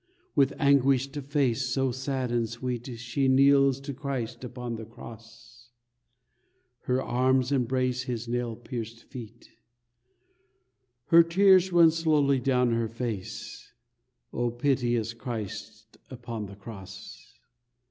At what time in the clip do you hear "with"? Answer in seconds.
0.33-0.53